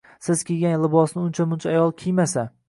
Siz 0.27 0.39
kiygan 0.47 0.81
libosni 0.85 1.21
uncha 1.25 1.47
muncha 1.53 1.71
ayol 1.75 1.95
kiymasa 2.03 2.49